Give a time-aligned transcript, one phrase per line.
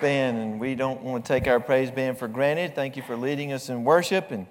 [0.00, 0.38] Band.
[0.38, 2.74] And we don't want to take our praise band for granted.
[2.74, 4.46] Thank you for leading us in worship and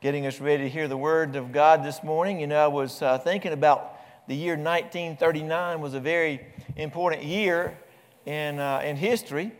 [0.00, 2.38] getting us ready to hear the word of God this morning.
[2.38, 3.98] You know, I was uh, thinking about
[4.28, 7.76] the year 1939 was a very important year
[8.24, 9.50] in, uh, in history.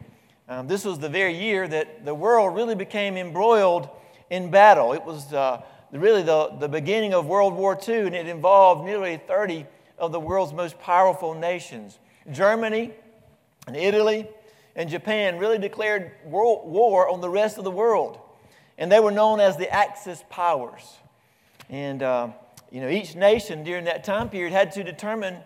[0.48, 3.88] Um, this was the very year that the world really became embroiled
[4.30, 4.92] in battle.
[4.92, 9.16] It was uh, really the, the beginning of World War II, and it involved nearly
[9.16, 9.66] 30
[9.98, 11.98] of the world's most powerful nations.
[12.30, 12.92] Germany
[13.66, 14.28] and Italy
[14.76, 18.18] and Japan really declared war on the rest of the world,
[18.78, 20.82] and they were known as the Axis powers.
[21.70, 22.28] And uh,
[22.70, 25.36] you know, each nation during that time period had to determine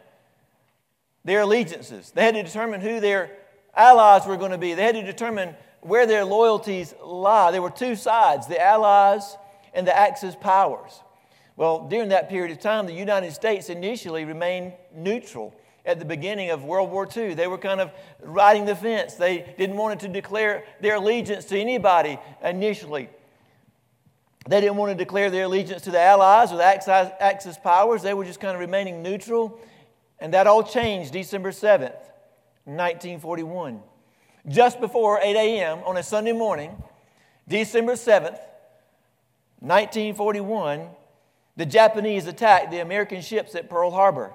[1.24, 2.10] their allegiances.
[2.10, 3.36] They had to determine who their
[3.74, 4.74] allies were going to be.
[4.74, 7.50] They had to determine where their loyalties lie.
[7.50, 9.36] There were two sides the Allies
[9.74, 11.02] and the Axis powers.
[11.56, 16.50] Well, during that period of time, the United States initially remained neutral at the beginning
[16.50, 17.34] of World War II.
[17.34, 17.90] They were kind of
[18.20, 19.14] riding the fence.
[19.14, 23.08] They didn't want to declare their allegiance to anybody initially.
[24.48, 28.02] They didn't want to declare their allegiance to the Allies or the Axis powers.
[28.02, 29.58] They were just kind of remaining neutral.
[30.20, 32.00] And that all changed December 7th,
[32.64, 33.82] 1941.
[34.46, 35.80] Just before 8 a.m.
[35.84, 36.82] on a Sunday morning,
[37.46, 38.38] December 7th,
[39.60, 40.88] 1941,
[41.56, 44.32] the Japanese attacked the American ships at Pearl Harbor.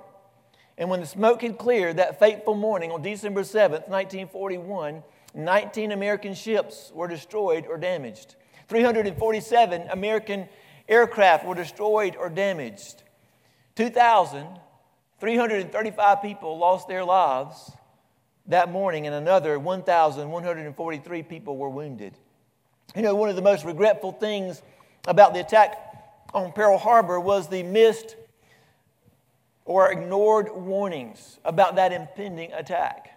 [0.77, 5.03] And when the smoke had cleared that fateful morning on December 7th, 1941,
[5.35, 8.35] 19 American ships were destroyed or damaged.
[8.67, 10.47] 347 American
[10.89, 13.03] aircraft were destroyed or damaged.
[13.75, 17.71] 2,335 people lost their lives
[18.47, 22.13] that morning, and another 1,143 people were wounded.
[22.95, 24.61] You know, one of the most regretful things
[25.07, 25.79] about the attack
[26.33, 28.15] on Pearl Harbor was the missed
[29.65, 33.09] or ignored warnings about that impending attack.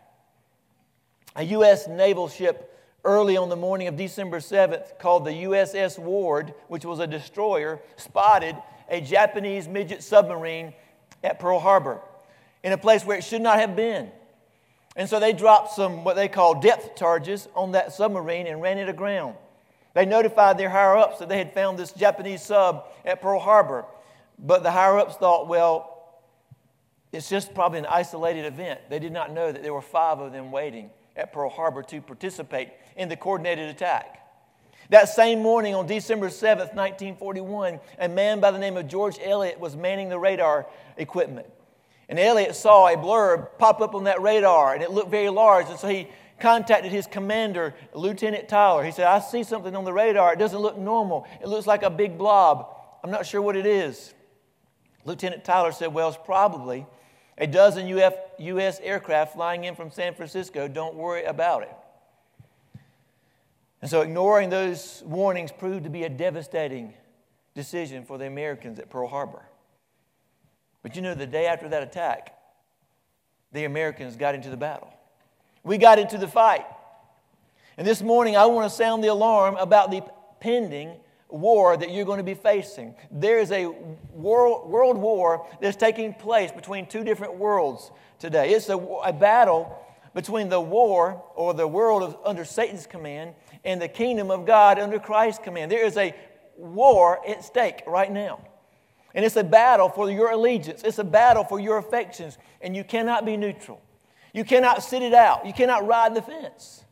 [1.35, 1.89] A U.S.
[1.89, 2.73] naval ship
[3.07, 7.81] early on the morning of December 7th, called the USS Ward, which was a destroyer,
[7.97, 8.57] spotted
[8.89, 10.75] a Japanese midget submarine
[11.23, 12.01] at Pearl Harbor
[12.65, 14.11] in a place where it should not have been.
[14.97, 18.79] And so they dropped some what they call depth charges on that submarine and ran
[18.79, 19.37] it aground.
[19.95, 23.85] They notified their higher ups that they had found this Japanese sub at Pearl Harbor.
[24.39, 25.96] But the higher ups thought, well,
[27.13, 28.81] it's just probably an isolated event.
[28.91, 32.01] They did not know that there were five of them waiting at Pearl Harbor to
[32.01, 34.23] participate in the coordinated attack.
[34.91, 39.59] That same morning on December 7th, 1941, a man by the name of George Elliott
[39.59, 41.47] was manning the radar equipment.
[42.09, 45.69] And Elliott saw a blurb pop up on that radar, and it looked very large.
[45.69, 48.85] And so he contacted his commander, Lieutenant Tyler.
[48.85, 50.33] He said, I see something on the radar.
[50.33, 51.27] It doesn't look normal.
[51.41, 52.77] It looks like a big blob.
[53.03, 54.15] I'm not sure what it is.
[55.05, 56.87] Lieutenant Tyler said, Well, it's probably
[57.39, 58.81] a dozen Uf, U.S.
[58.81, 60.69] aircraft flying in from San Francisco.
[60.69, 61.75] Don't worry about it.
[63.83, 66.95] And so ignoring those warnings proved to be a devastating
[67.55, 69.43] decision for the Americans at Pearl Harbor.
[70.83, 72.35] But you know, the day after that attack,
[73.53, 74.93] the Americans got into the battle.
[75.63, 76.67] We got into the fight.
[77.77, 80.03] And this morning, I want to sound the alarm about the
[80.41, 80.93] pending
[81.37, 82.95] war that you're going to be facing.
[83.11, 83.67] There is a
[84.13, 88.51] world, world war that's taking place between two different worlds today.
[88.51, 89.79] It's a, a battle
[90.15, 94.79] between the war or the world of, under Satan's command and the kingdom of God
[94.79, 95.71] under Christ's command.
[95.71, 96.15] There is a
[96.57, 98.41] war at stake right now.
[99.15, 102.85] And it's a battle for your allegiance, it's a battle for your affections, and you
[102.85, 103.81] cannot be neutral.
[104.33, 106.85] You cannot sit it out, you cannot ride the fence.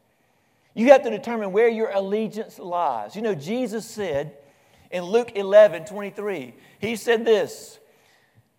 [0.75, 3.15] You have to determine where your allegiance lies.
[3.15, 4.37] You know, Jesus said
[4.91, 7.79] in Luke 11 23, He said this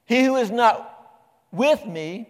[0.06, 0.92] He who is not
[1.52, 2.30] with me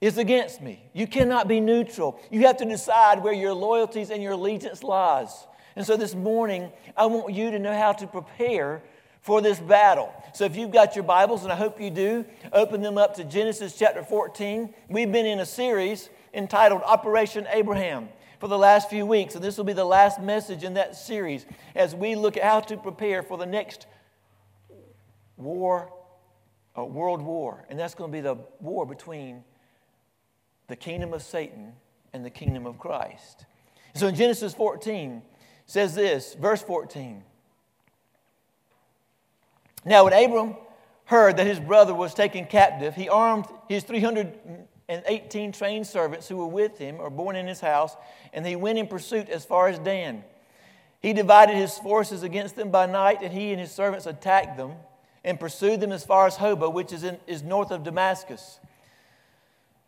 [0.00, 0.82] is against me.
[0.94, 2.18] You cannot be neutral.
[2.30, 5.46] You have to decide where your loyalties and your allegiance lies.
[5.76, 8.82] And so this morning, I want you to know how to prepare
[9.20, 10.12] for this battle.
[10.32, 13.24] So if you've got your Bibles, and I hope you do, open them up to
[13.24, 14.74] Genesis chapter 14.
[14.88, 18.08] We've been in a series entitled Operation Abraham
[18.40, 21.44] for the last few weeks, and this will be the last message in that series
[21.74, 23.86] as we look at how to prepare for the next
[25.36, 25.92] war,
[26.74, 27.66] a world war.
[27.68, 29.44] And that's going to be the war between
[30.68, 31.74] the kingdom of Satan
[32.14, 33.44] and the kingdom of Christ.
[33.94, 35.20] So in Genesis 14,
[35.66, 37.22] says this, verse 14.
[39.84, 40.56] Now, when Abram
[41.04, 43.84] heard that his brother was taken captive, he armed his
[44.90, 47.96] 318 trained servants who were with him or born in his house,
[48.32, 50.24] and he went in pursuit as far as Dan.
[51.00, 54.72] He divided his forces against them by night, and he and his servants attacked them
[55.22, 58.58] and pursued them as far as Hobah, which is, in, is north of Damascus.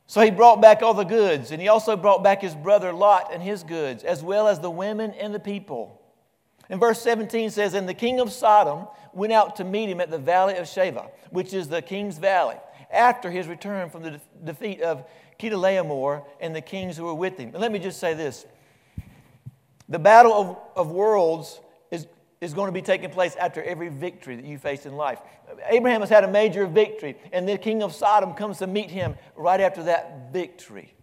[0.06, 3.30] So he brought back all the goods, and he also brought back his brother Lot
[3.32, 6.00] and his goods, as well as the women and the people.
[6.68, 10.10] And verse 17 says, And the king of Sodom went out to meet him at
[10.10, 12.56] the valley of Shaveh, which is the king's valley,
[12.92, 15.04] after his return from the defeat of
[15.38, 17.48] Chedorlaomer and the kings who were with him.
[17.48, 18.46] And let me just say this
[19.88, 21.60] the battle of, of worlds
[21.90, 22.06] is,
[22.40, 25.18] is going to be taking place after every victory that you face in life.
[25.68, 29.16] Abraham has had a major victory, and the king of Sodom comes to meet him
[29.36, 30.94] right after that victory.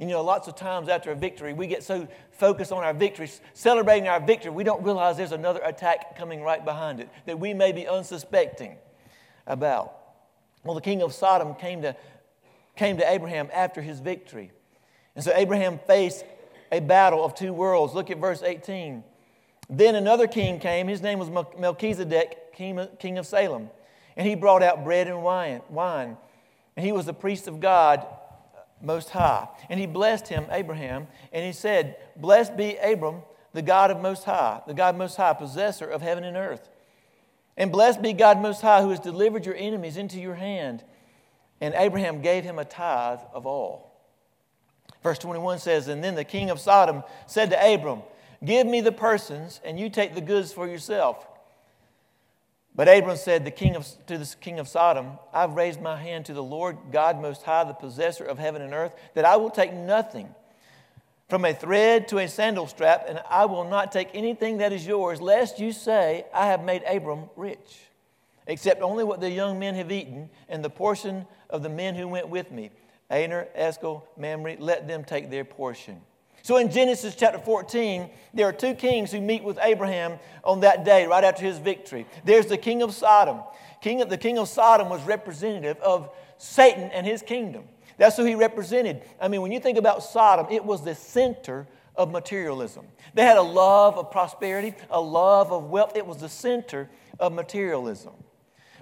[0.00, 2.92] And you know, lots of times after a victory, we get so focused on our
[2.92, 7.38] victory, celebrating our victory, we don't realize there's another attack coming right behind it that
[7.38, 8.76] we may be unsuspecting
[9.46, 10.03] about.
[10.64, 11.94] Well, the king of Sodom came to,
[12.76, 14.50] came to Abraham after his victory.
[15.14, 16.24] And so Abraham faced
[16.72, 17.94] a battle of two worlds.
[17.94, 19.04] Look at verse 18.
[19.70, 20.88] Then another king came.
[20.88, 23.70] His name was Melchizedek, king of Salem.
[24.16, 26.16] And he brought out bread and wine.
[26.76, 29.48] And he was the priest of God uh, Most High.
[29.68, 33.22] And he blessed him, Abraham, and he said, Blessed be Abram,
[33.52, 36.68] the God of Most High, the God Most High, possessor of heaven and earth.
[37.56, 40.82] And blessed be God Most High, who has delivered your enemies into your hand.
[41.60, 43.92] And Abraham gave him a tithe of all.
[45.02, 48.02] Verse 21 says, And then the king of Sodom said to Abram,
[48.44, 51.26] Give me the persons, and you take the goods for yourself.
[52.74, 56.26] But Abram said the king of, to the king of Sodom, I've raised my hand
[56.26, 59.50] to the Lord God Most High, the possessor of heaven and earth, that I will
[59.50, 60.34] take nothing
[61.28, 64.86] from a thread to a sandal strap, and I will not take anything that is
[64.86, 67.80] yours, lest you say, I have made Abram rich,
[68.46, 72.08] except only what the young men have eaten, and the portion of the men who
[72.08, 72.70] went with me.
[73.10, 76.00] Aner, Eshcol, Mamre, let them take their portion.
[76.42, 80.84] So in Genesis chapter 14, there are two kings who meet with Abraham on that
[80.84, 82.06] day, right after his victory.
[82.24, 83.40] There's the king of Sodom.
[83.80, 87.64] King, the king of Sodom was representative of Satan and his kingdom.
[87.96, 89.02] That's who he represented.
[89.20, 92.86] I mean, when you think about Sodom, it was the center of materialism.
[93.14, 95.96] They had a love of prosperity, a love of wealth.
[95.96, 98.12] It was the center of materialism.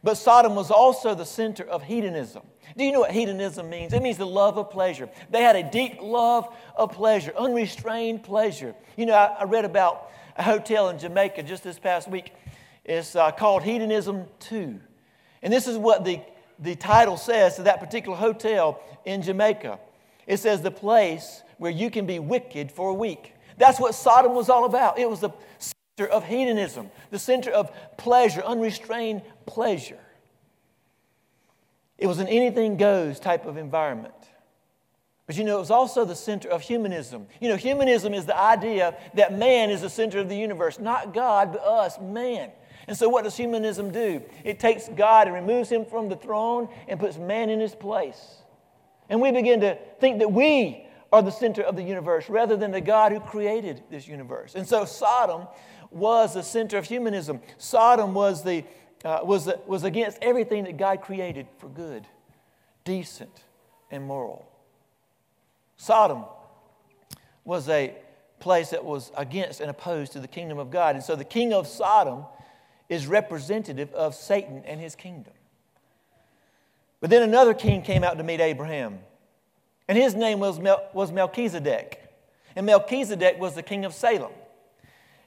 [0.03, 2.43] But Sodom was also the center of hedonism.
[2.77, 3.93] Do you know what hedonism means?
[3.93, 5.09] It means the love of pleasure.
[5.31, 8.75] They had a deep love of pleasure, unrestrained pleasure.
[8.97, 12.33] You know, I, I read about a hotel in Jamaica just this past week.
[12.85, 14.81] It's uh, called Hedonism 2.
[15.43, 16.21] And this is what the,
[16.63, 19.79] the title says to that particular hotel in Jamaica.
[20.27, 23.35] It says, The place where you can be wicked for a week.
[23.59, 24.99] That's what Sodom was all about.
[24.99, 29.99] It was the center of hedonism, the center of pleasure, unrestrained pleasure.
[31.99, 34.15] It was an anything goes type of environment.
[35.27, 37.27] But you know, it was also the center of humanism.
[37.41, 41.15] You know, humanism is the idea that man is the center of the universe, not
[41.15, 42.51] God, but us, man.
[42.89, 44.23] And so, what does humanism do?
[44.45, 48.43] It takes God and removes him from the throne and puts man in his place.
[49.09, 52.71] And we begin to think that we are the center of the universe rather than
[52.71, 54.55] the God who created this universe.
[54.55, 55.47] And so, Sodom
[55.91, 57.41] was the center of humanism.
[57.59, 58.65] Sodom was the
[59.05, 62.07] uh, was, was against everything that God created for good,
[62.85, 63.43] decent,
[63.91, 64.47] and moral.
[65.77, 66.25] Sodom
[67.45, 67.95] was a
[68.39, 70.95] place that was against and opposed to the kingdom of God.
[70.95, 72.25] And so the king of Sodom
[72.89, 75.33] is representative of Satan and his kingdom.
[77.01, 79.01] But then another king came out to meet Abraham,
[79.89, 81.99] and his name was, Mel- was Melchizedek.
[82.55, 84.33] And Melchizedek was the king of Salem.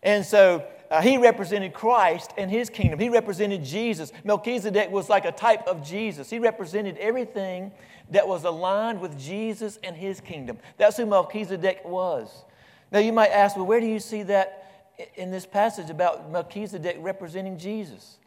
[0.04, 3.00] And so uh, he represented Christ and his kingdom.
[3.00, 4.12] He represented Jesus.
[4.24, 6.30] Melchizedek was like a type of Jesus.
[6.30, 7.72] He represented everything
[8.12, 10.60] that was aligned with Jesus and his kingdom.
[10.78, 12.46] That's who Melchizedek was.
[12.92, 14.65] Now you might ask, well, where do you see that
[15.16, 18.18] in this passage about Melchizedek representing Jesus?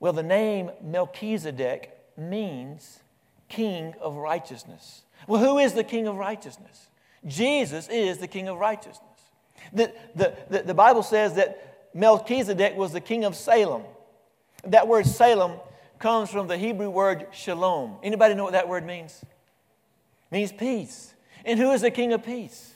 [0.00, 3.00] Well, the name Melchizedek means
[3.48, 5.02] king of righteousness.
[5.26, 6.88] Well, who is the king of righteousness?
[7.26, 9.02] Jesus is the king of righteousness.
[9.72, 13.82] The, the, the, the Bible says that Melchizedek was the king of Salem.
[14.64, 15.52] That word Salem
[15.98, 17.96] comes from the Hebrew word shalom.
[18.02, 19.20] Anybody know what that word means?
[19.22, 21.14] It means peace.
[21.44, 22.74] And who is the king of peace?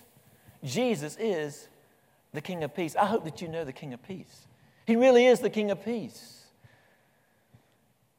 [0.64, 1.68] Jesus is
[2.33, 2.97] the king of peace.
[2.97, 4.47] I hope that you know the king of peace.
[4.87, 6.45] He really is the king of peace.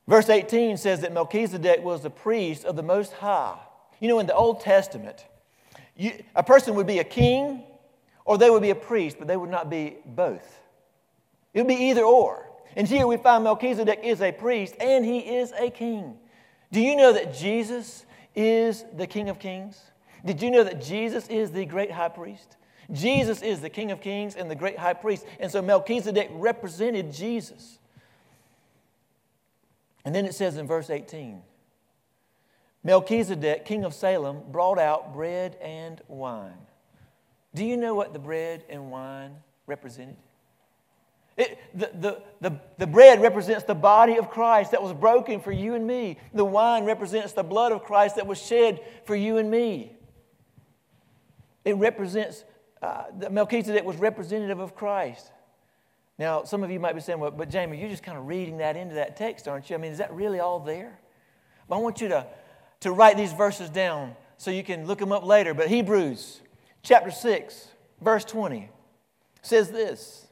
[0.08, 3.58] Verse 18 says that Melchizedek was the priest of the Most High.
[4.00, 5.26] You know, in the Old Testament,
[5.96, 7.64] you, a person would be a king
[8.26, 10.60] or they would be a priest, but they would not be both.
[11.54, 12.50] It would be either or.
[12.76, 16.18] And here we find Melchizedek is a priest and he is a king.
[16.72, 18.06] Do you know that Jesus
[18.36, 19.80] is the King of Kings?
[20.26, 22.58] Did you know that Jesus is the great high priest?
[22.94, 25.26] Jesus is the King of Kings and the great high priest.
[25.40, 27.80] And so Melchizedek represented Jesus.
[30.06, 31.42] And then it says in verse 18
[32.84, 36.58] Melchizedek, king of Salem, brought out bread and wine.
[37.56, 39.36] Do you know what the bread and wine
[39.68, 40.18] represented?
[41.38, 45.52] It, the, the, the, the bread represents the body of Christ that was broken for
[45.52, 46.18] you and me.
[46.34, 49.96] The wine represents the blood of Christ that was shed for you and me.
[51.66, 52.44] It represents,
[52.84, 55.32] uh, Melchizedek was representative of Christ.
[56.20, 58.58] Now, some of you might be saying, well, but Jamie, you're just kind of reading
[58.58, 59.76] that into that text, aren't you?
[59.76, 61.00] I mean, is that really all there?
[61.70, 62.28] But I want you to,
[62.82, 65.54] to write these verses down so you can look them up later.
[65.54, 66.42] But Hebrews
[66.84, 67.70] chapter 6,
[68.02, 68.70] verse 20
[69.42, 70.28] says this.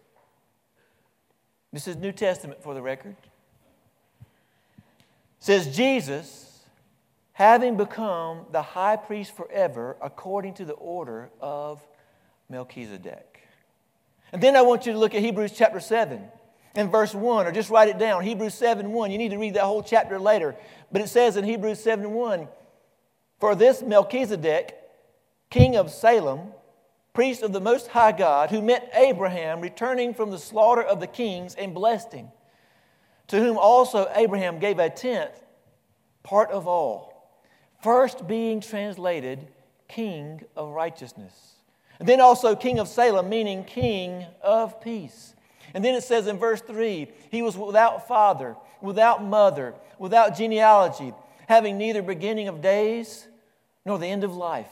[1.71, 3.15] This is New Testament for the record.
[4.19, 4.25] It
[5.39, 6.59] says, Jesus,
[7.31, 11.81] having become the high priest forever according to the order of
[12.51, 13.39] Melchizedek.
[14.31, 16.21] And then I want you to look at Hebrews chapter 7
[16.75, 18.23] and verse 1, or just write it down.
[18.23, 19.11] Hebrews 7 1.
[19.11, 20.55] You need to read that whole chapter later.
[20.91, 22.47] But it says in Hebrews 7 1,
[23.39, 24.77] For this Melchizedek,
[25.49, 26.51] king of Salem,
[27.13, 31.07] priest of the Most High God, who met Abraham returning from the slaughter of the
[31.07, 32.27] kings and blessed him,
[33.27, 35.43] to whom also Abraham gave a tenth
[36.23, 37.33] part of all,
[37.81, 39.47] first being translated
[39.87, 41.50] king of righteousness.
[42.01, 45.35] And then also king of Salem, meaning king of peace.
[45.75, 51.13] And then it says in verse 3 he was without father, without mother, without genealogy,
[51.47, 53.27] having neither beginning of days
[53.85, 54.71] nor the end of life,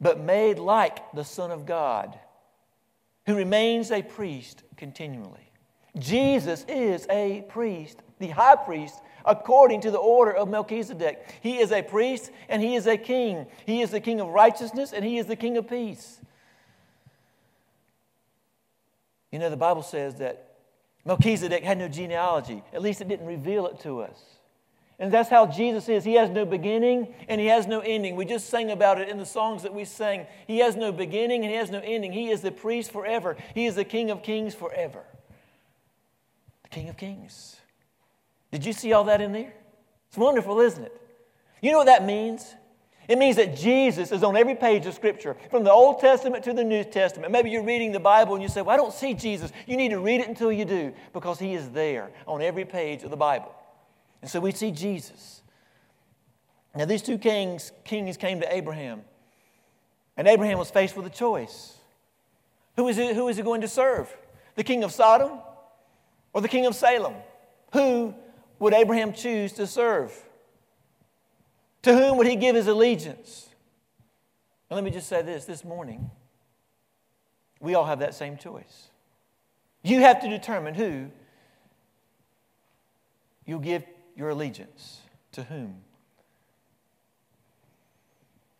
[0.00, 2.16] but made like the Son of God,
[3.26, 5.50] who remains a priest continually.
[5.98, 8.94] Jesus is a priest, the high priest
[9.26, 11.26] according to the order of Melchizedek.
[11.42, 13.46] He is a priest and he is a king.
[13.66, 16.20] He is the king of righteousness and he is the king of peace.
[19.32, 20.54] You know, the Bible says that
[21.04, 24.18] Melchizedek had no genealogy, at least it didn't reveal it to us.
[24.98, 26.04] And that's how Jesus is.
[26.04, 28.16] He has no beginning and he has no ending.
[28.16, 30.26] We just sang about it in the songs that we sang.
[30.46, 32.12] He has no beginning and he has no ending.
[32.12, 35.02] He is the priest forever, he is the king of kings forever.
[36.62, 37.56] The king of kings.
[38.52, 39.52] Did you see all that in there?
[40.08, 41.00] It's wonderful, isn't it?
[41.60, 42.54] You know what that means?
[43.08, 46.52] It means that Jesus is on every page of Scripture, from the Old Testament to
[46.52, 47.32] the New Testament.
[47.32, 49.52] Maybe you're reading the Bible and you say, Well, I don't see Jesus.
[49.66, 53.04] You need to read it until you do, because He is there on every page
[53.04, 53.54] of the Bible.
[54.22, 55.42] And so we see Jesus.
[56.74, 59.02] Now, these two kings, kings came to Abraham,
[60.16, 61.74] and Abraham was faced with a choice.
[62.76, 64.14] Who is, he, who is he going to serve?
[64.56, 65.38] The king of Sodom
[66.32, 67.14] or the king of Salem?
[67.72, 68.14] Who
[68.58, 70.12] would Abraham choose to serve?
[71.82, 73.48] To whom would he give his allegiance?
[74.68, 76.10] And let me just say this this morning,
[77.60, 78.90] we all have that same choice.
[79.82, 81.10] You have to determine who
[83.44, 83.84] you'll give
[84.16, 85.00] your allegiance
[85.32, 85.76] to whom.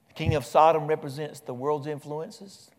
[0.09, 2.71] The king of Sodom represents the world's influences,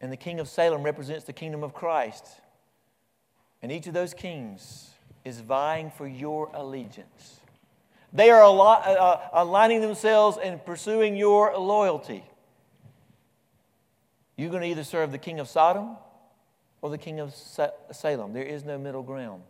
[0.00, 2.26] and the king of Salem represents the kingdom of Christ.
[3.60, 4.90] And each of those kings
[5.28, 7.40] is vying for your allegiance.
[8.12, 12.24] They are uh, uh, aligning themselves and pursuing your loyalty.
[14.36, 15.96] You're going to either serve the king of Sodom
[16.80, 17.34] or the king of
[17.92, 18.32] Salem.
[18.32, 19.42] There is no middle ground.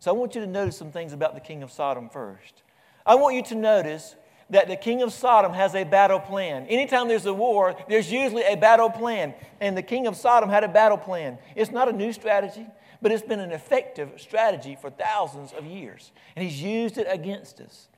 [0.00, 2.62] So I want you to notice some things about the king of Sodom first.
[3.06, 4.16] I want you to notice
[4.48, 6.66] that the king of Sodom has a battle plan.
[6.66, 9.34] Anytime there's a war, there's usually a battle plan.
[9.60, 11.38] And the king of Sodom had a battle plan.
[11.54, 12.66] It's not a new strategy,
[13.02, 16.12] but it's been an effective strategy for thousands of years.
[16.36, 17.88] And he's used it against us.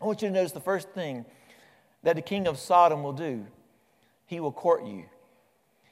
[0.00, 1.24] I want you to notice the first thing
[2.02, 3.46] that the king of Sodom will do
[4.26, 5.04] he will court you.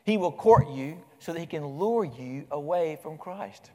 [0.05, 3.71] He will court you so that he can lure you away from Christ.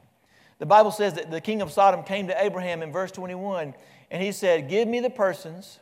[0.58, 3.74] The Bible says that the king of Sodom came to Abraham in verse 21
[4.10, 5.80] and he said, Give me the persons.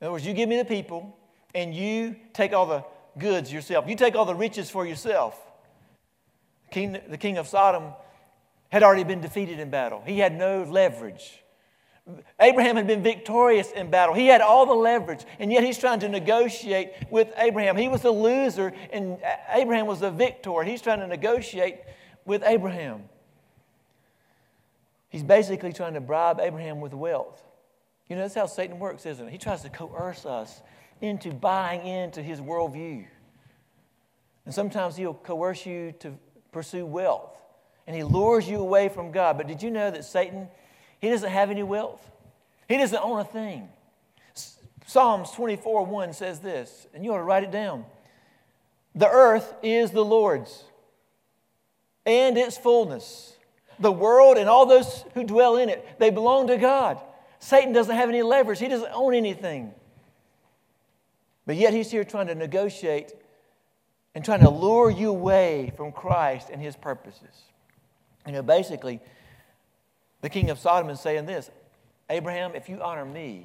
[0.00, 1.16] In other words, you give me the people
[1.54, 2.84] and you take all the
[3.18, 3.88] goods yourself.
[3.88, 5.40] You take all the riches for yourself.
[6.70, 7.92] King, the king of Sodom
[8.68, 11.42] had already been defeated in battle, he had no leverage.
[12.40, 14.14] Abraham had been victorious in battle.
[14.14, 17.76] He had all the leverage, and yet he's trying to negotiate with Abraham.
[17.76, 19.18] He was the loser, and
[19.52, 20.62] Abraham was the victor.
[20.62, 21.78] He's trying to negotiate
[22.24, 23.02] with Abraham.
[25.08, 27.42] He's basically trying to bribe Abraham with wealth.
[28.08, 29.30] You know, that's how Satan works, isn't it?
[29.32, 30.62] He tries to coerce us
[31.00, 33.04] into buying into his worldview.
[34.44, 36.16] And sometimes he'll coerce you to
[36.56, 37.36] pursue wealth,
[37.86, 39.36] and he lures you away from God.
[39.36, 40.48] But did you know that Satan,
[41.00, 42.00] he doesn't have any wealth?
[42.66, 43.68] He doesn't own a thing.
[44.86, 47.84] Psalms 24 1 says this, and you ought to write it down.
[48.94, 50.64] The earth is the Lord's
[52.06, 53.34] and its fullness
[53.78, 56.98] the world and all those who dwell in it, they belong to God.
[57.40, 59.74] Satan doesn't have any leverage, he doesn't own anything.
[61.44, 63.12] But yet he's here trying to negotiate
[64.16, 67.42] and trying to lure you away from Christ and his purposes.
[68.26, 68.98] You know, basically,
[70.22, 71.50] the king of Sodom is saying this
[72.08, 73.44] Abraham, if you honor me,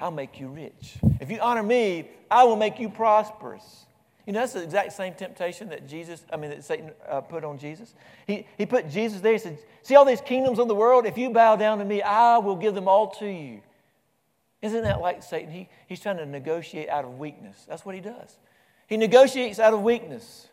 [0.00, 0.96] I'll make you rich.
[1.20, 3.86] If you honor me, I will make you prosperous.
[4.26, 7.44] You know, that's the exact same temptation that Jesus, I mean, that Satan uh, put
[7.44, 7.94] on Jesus.
[8.26, 9.32] He, he put Jesus there.
[9.32, 11.06] He said, See all these kingdoms of the world?
[11.06, 13.60] If you bow down to me, I will give them all to you.
[14.60, 15.52] Isn't that like Satan?
[15.52, 17.64] He, he's trying to negotiate out of weakness.
[17.68, 18.38] That's what he does.
[18.92, 20.48] He negotiates out of weakness.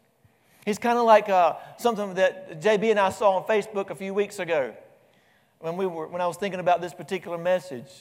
[0.64, 4.14] He's kind of like uh, something that JB and I saw on Facebook a few
[4.14, 4.74] weeks ago
[5.60, 7.92] when, we were, when I was thinking about this particular message.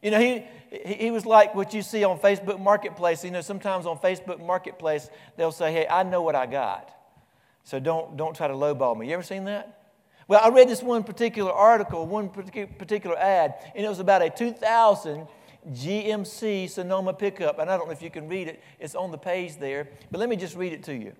[0.00, 3.24] You know, he, he was like what you see on Facebook Marketplace.
[3.24, 6.92] You know, sometimes on Facebook Marketplace, they'll say, hey, I know what I got.
[7.64, 9.08] So don't, don't try to lowball me.
[9.08, 9.88] You ever seen that?
[10.28, 14.30] Well, I read this one particular article, one particular ad, and it was about a
[14.30, 15.26] 2000
[15.72, 17.58] GMC Sonoma pickup.
[17.58, 19.88] And I don't know if you can read it, it's on the page there.
[20.10, 21.12] But let me just read it to you.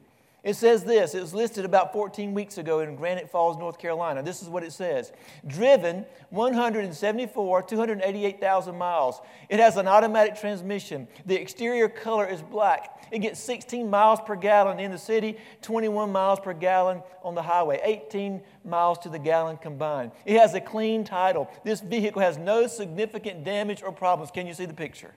[0.47, 4.23] It says this it was listed about 14 weeks ago in Granite Falls, North Carolina.
[4.23, 5.13] This is what it says
[5.45, 9.21] Driven 174, 288,000 miles.
[9.49, 11.09] It has an automatic transmission.
[11.27, 13.09] The exterior color is black.
[13.11, 17.43] It gets 16 miles per gallon in the city, 21 miles per gallon on the
[17.43, 20.13] highway, 18 miles to the gallon combined.
[20.25, 21.51] It has a clean title.
[21.65, 24.31] This vehicle has no significant damage or problems.
[24.31, 25.13] Can you see the picture?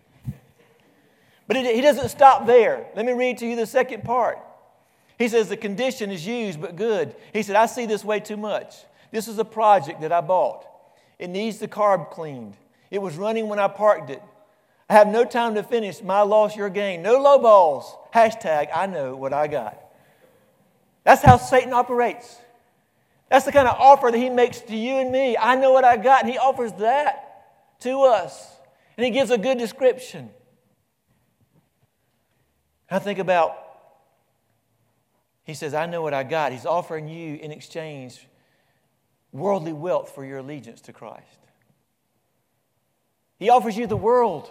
[1.45, 2.87] But it, he doesn't stop there.
[2.95, 4.39] Let me read to you the second part.
[5.19, 7.15] He says, The condition is used but good.
[7.33, 8.73] He said, I see this way too much.
[9.11, 10.65] This is a project that I bought.
[11.19, 12.55] It needs the carb cleaned.
[12.89, 14.23] It was running when I parked it.
[14.89, 16.01] I have no time to finish.
[16.01, 17.03] My loss, your gain.
[17.03, 17.95] No low balls.
[18.13, 19.77] Hashtag, I know what I got.
[21.03, 22.37] That's how Satan operates.
[23.29, 25.37] That's the kind of offer that he makes to you and me.
[25.37, 28.51] I know what I got, and he offers that to us.
[28.97, 30.31] And he gives a good description.
[32.89, 33.68] I think about
[35.49, 36.51] he says, I know what I got.
[36.51, 38.27] He's offering you in exchange
[39.31, 41.25] worldly wealth for your allegiance to Christ.
[43.37, 44.49] He offers you the world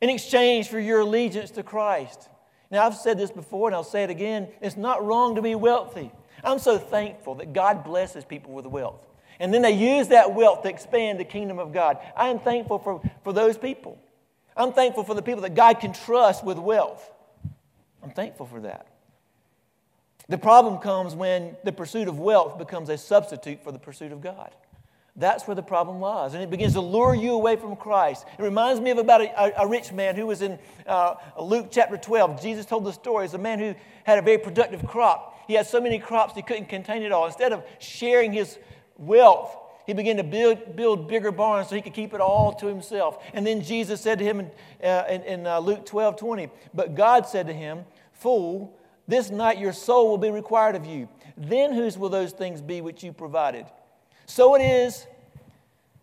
[0.00, 2.28] in exchange for your allegiance to Christ.
[2.70, 4.48] Now, I've said this before and I'll say it again.
[4.60, 6.12] It's not wrong to be wealthy.
[6.44, 9.04] I'm so thankful that God blesses people with wealth.
[9.40, 11.98] And then they use that wealth to expand the kingdom of God.
[12.16, 13.98] I am thankful for, for those people.
[14.56, 17.10] I'm thankful for the people that God can trust with wealth.
[18.02, 18.97] I'm thankful for that.
[20.28, 24.20] The problem comes when the pursuit of wealth becomes a substitute for the pursuit of
[24.20, 24.50] God.
[25.16, 26.34] That's where the problem lies.
[26.34, 28.24] And it begins to lure you away from Christ.
[28.38, 31.96] It reminds me of about a, a rich man who was in uh, Luke chapter
[31.96, 32.40] 12.
[32.40, 33.24] Jesus told the story.
[33.24, 35.42] It's a man who had a very productive crop.
[35.48, 37.26] He had so many crops he couldn't contain it all.
[37.26, 38.58] Instead of sharing his
[38.96, 42.66] wealth, he began to build, build bigger barns so he could keep it all to
[42.66, 43.18] himself.
[43.32, 44.50] And then Jesus said to him in,
[44.84, 48.77] uh, in, in uh, Luke 12 20, But God said to him, Fool,
[49.08, 51.08] this night your soul will be required of you.
[51.36, 53.66] Then whose will those things be which you provided?
[54.26, 55.06] So it is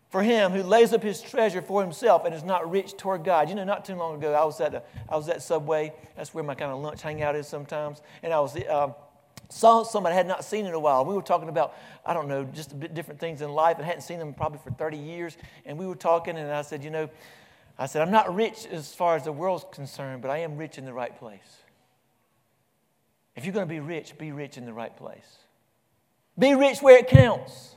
[0.10, 3.50] for him who lays up his treasure for himself and is not rich toward God.
[3.50, 5.94] You know, not too long ago, I was at, a, I was at Subway.
[6.16, 8.02] That's where my kind of lunch hangout is sometimes.
[8.24, 8.94] And I was uh,
[9.50, 11.06] saw somebody I had not seen in a while.
[11.06, 13.86] We were talking about, I don't know, just a bit different things in life and
[13.86, 15.38] hadn't seen them probably for 30 years.
[15.66, 17.10] And we were talking, and I said, you know,
[17.78, 20.78] I said, I'm not rich as far as the world's concerned, but I am rich
[20.78, 21.65] in the right place.
[23.36, 25.38] If you're going to be rich, be rich in the right place.
[26.38, 27.76] Be rich where it counts.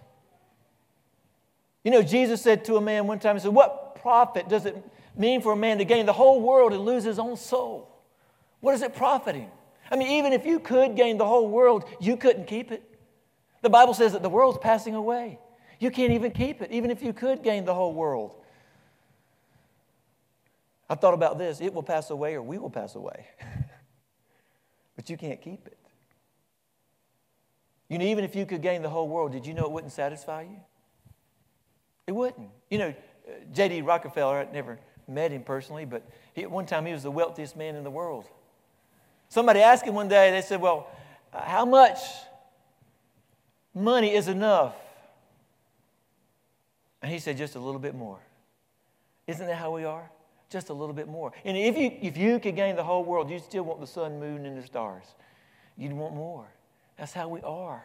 [1.85, 4.77] You know, Jesus said to a man one time, He said, What profit does it
[5.16, 7.88] mean for a man to gain the whole world and lose his own soul?
[8.61, 9.51] What does it profit him?
[9.90, 12.83] I mean, even if you could gain the whole world, you couldn't keep it.
[13.62, 15.38] The Bible says that the world's passing away.
[15.81, 18.35] You can't even keep it, even if you could gain the whole world.
[20.90, 23.27] I thought about this it will pass away or we will pass away.
[24.98, 25.78] but you can't keep it.
[27.88, 29.92] You know, even if you could gain the whole world, did you know it wouldn't
[29.92, 30.56] satisfy you?
[32.08, 32.48] It wouldn't.
[32.68, 33.82] You know, uh, J.D.
[33.82, 36.02] Rockefeller, I never met him personally, but
[36.34, 38.24] he, at one time he was the wealthiest man in the world.
[39.28, 40.88] Somebody asked him one day, they said, Well,
[41.32, 42.00] how much
[43.72, 44.74] money is enough?
[47.02, 48.18] And he said, Just a little bit more.
[49.28, 50.11] Isn't that how we are?
[50.50, 51.32] Just a little bit more.
[51.44, 54.18] And if you, if you could gain the whole world, you'd still want the sun,
[54.18, 55.04] moon, and the stars.
[55.76, 56.48] You'd want more.
[56.96, 57.84] That's how we are.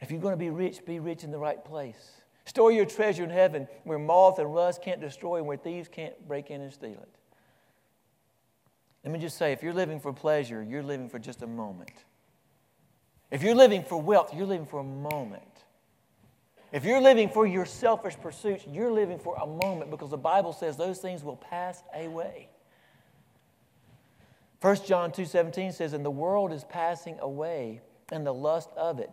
[0.00, 2.10] If you're going to be rich, be rich in the right place.
[2.44, 6.14] Store your treasure in heaven where moth and rust can't destroy and where thieves can't
[6.26, 7.08] break in and steal it.
[9.04, 12.04] Let me just say if you're living for pleasure, you're living for just a moment.
[13.30, 15.49] If you're living for wealth, you're living for a moment.
[16.72, 20.52] If you're living for your selfish pursuits, you're living for a moment because the Bible
[20.52, 22.48] says those things will pass away.
[24.60, 27.80] 1 John 2:17 says, "And the world is passing away,
[28.12, 29.10] and the lust of it.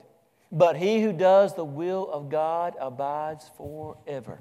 [0.52, 4.40] But he who does the will of God abides forever."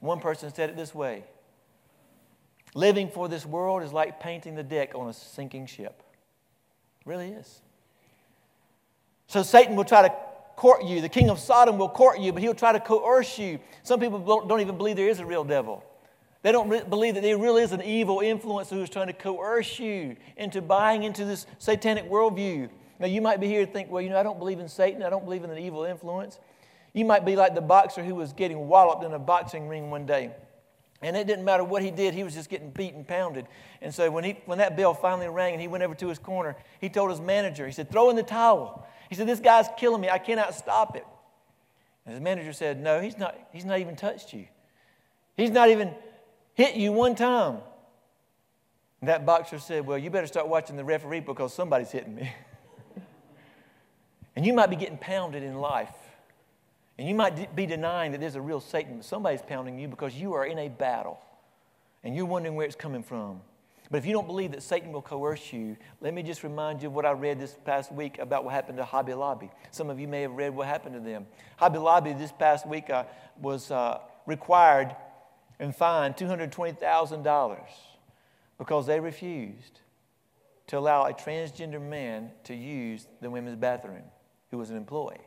[0.00, 1.24] One person said it this way
[2.74, 6.02] Living for this world is like painting the deck on a sinking ship.
[7.00, 7.62] It really is.
[9.28, 10.14] So Satan will try to
[10.56, 11.00] court you.
[11.00, 13.58] The king of Sodom will court you, but he'll try to coerce you.
[13.82, 15.84] Some people don't even believe there is a real devil.
[16.42, 19.78] They don't believe that there really is an evil influence who is trying to coerce
[19.78, 22.68] you into buying into this satanic worldview.
[23.00, 25.02] Now, you might be here to think, well, you know, I don't believe in Satan.
[25.02, 26.38] I don't believe in an evil influence.
[26.92, 30.06] You might be like the boxer who was getting walloped in a boxing ring one
[30.06, 30.32] day.
[31.02, 33.46] And it didn't matter what he did, he was just getting beat and pounded.
[33.82, 36.18] And so when, he, when that bell finally rang and he went over to his
[36.18, 38.86] corner, he told his manager, he said, throw in the towel.
[39.14, 40.10] He said, This guy's killing me.
[40.10, 41.06] I cannot stop it.
[42.04, 44.48] And his manager said, No, he's not, he's not even touched you.
[45.36, 45.94] He's not even
[46.54, 47.58] hit you one time.
[49.00, 52.32] And that boxer said, Well, you better start watching the referee because somebody's hitting me.
[54.34, 55.94] and you might be getting pounded in life.
[56.98, 60.16] And you might be denying that there's a real Satan, but somebody's pounding you because
[60.16, 61.20] you are in a battle.
[62.02, 63.42] And you're wondering where it's coming from.
[63.94, 66.88] But if you don't believe that Satan will coerce you, let me just remind you
[66.88, 69.52] of what I read this past week about what happened to Hobby Lobby.
[69.70, 71.28] Some of you may have read what happened to them.
[71.58, 73.04] Hobby Lobby this past week uh,
[73.40, 74.96] was uh, required
[75.60, 77.56] and fined $220,000
[78.58, 79.78] because they refused
[80.66, 84.02] to allow a transgender man to use the women's bathroom
[84.50, 85.20] who was an employee.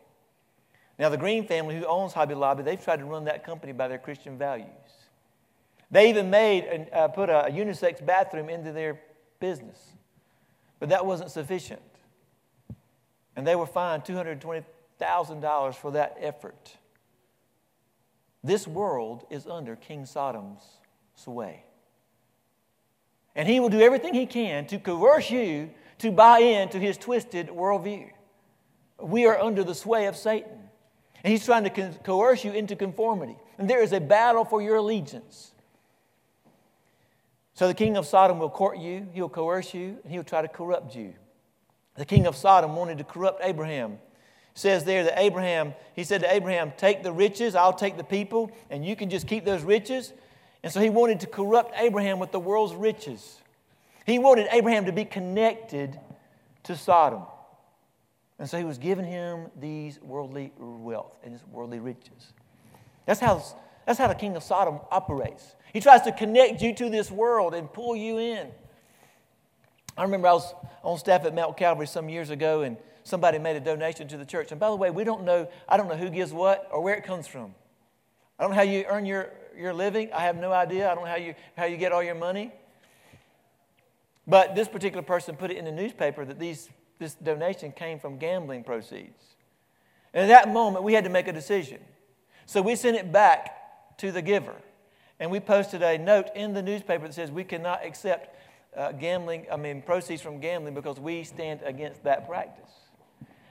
[0.99, 3.87] Now, the Green family who owns Hobby Lobby, they've tried to run that company by
[3.87, 4.96] their Christian values.
[5.89, 8.99] They even made and uh, put a, unisex bathroom into their
[9.39, 9.79] business,
[10.79, 11.81] but that wasn't sufficient.
[13.35, 16.77] And they were fined $220,000 for that effort.
[18.43, 20.63] This world is under King Sodom's
[21.15, 21.63] sway.
[23.35, 25.69] And he will do everything he can to coerce you
[25.99, 28.09] to buy into his twisted worldview.
[28.99, 30.69] We are under the sway of Satan.
[31.23, 33.37] And he's trying to coerce you into conformity.
[33.57, 35.53] And there is a battle for your allegiance.
[37.57, 40.47] So the king of Sodom will court you, he'll coerce you, and he'll try to
[40.47, 41.15] corrupt you.
[41.95, 43.93] The king of Sodom wanted to corrupt Abraham.
[43.93, 43.99] It
[44.53, 48.51] says there that Abraham, he said to Abraham, Take the riches, I'll take the people,
[48.69, 50.13] and you can just keep those riches.
[50.61, 53.39] And so he wanted to corrupt Abraham with the world's riches.
[54.05, 55.99] He wanted Abraham to be connected
[56.65, 57.23] to Sodom.
[58.37, 62.33] And so he was giving him these worldly wealth and his worldly riches.
[63.07, 63.43] That's how,
[63.87, 65.55] that's how the king of Sodom operates.
[65.71, 68.49] He tries to connect you to this world and pull you in.
[69.97, 73.55] I remember I was on staff at Mount Calvary some years ago, and somebody made
[73.55, 74.51] a donation to the church.
[74.51, 76.95] And by the way, we don't know, I don't know who gives what or where
[76.95, 77.55] it comes from.
[78.37, 80.11] I don't know how you earn your, your living.
[80.11, 80.91] I have no idea.
[80.91, 82.51] I don't know how you, how you get all your money.
[84.27, 86.67] But this particular person put it in the newspaper that these,
[86.99, 89.23] this donation came from gambling proceeds.
[90.13, 91.79] And at that moment, we had to make a decision.
[92.45, 93.53] So we sent it back
[93.97, 94.55] to the giver.
[95.19, 98.35] And we posted a note in the newspaper that says we cannot accept
[98.75, 102.69] uh, gambling, I mean, proceeds from gambling because we stand against that practice.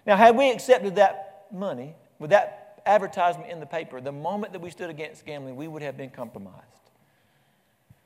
[0.07, 4.63] Now, had we accepted that money with that advertisement in the paper, the moment that
[4.63, 6.63] we stood against gambling, we would have been compromised.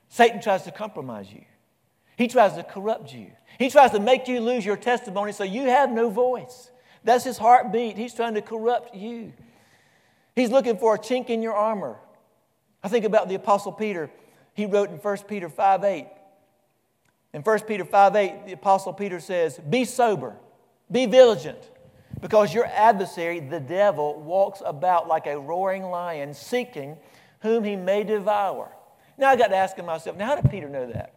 [0.09, 1.45] Satan tries to compromise you.
[2.17, 3.31] He tries to corrupt you.
[3.59, 6.71] He tries to make you lose your testimony so you have no voice.
[7.05, 7.97] That's his heartbeat.
[7.97, 9.33] He's trying to corrupt you.
[10.35, 11.97] He's looking for a chink in your armor.
[12.83, 14.11] I think about the Apostle Peter.
[14.55, 16.07] He wrote in 1 Peter 5 8.
[17.33, 20.35] In 1 Peter 5 8, the Apostle Peter says, Be sober,
[20.91, 21.71] be vigilant,
[22.21, 26.97] because your adversary, the devil, walks about like a roaring lion, seeking
[27.41, 28.71] whom he may devour.
[29.17, 31.15] Now I got to ask myself, now how did Peter know that?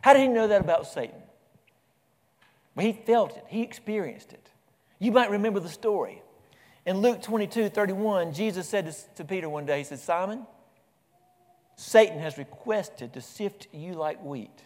[0.00, 1.20] How did he know that about Satan?
[2.74, 4.48] Well, he felt it, he experienced it.
[4.98, 6.22] You might remember the story.
[6.86, 10.46] In Luke 22 31, Jesus said to Peter one day, He said, Simon,
[11.76, 14.62] Satan has requested to sift you like wheat.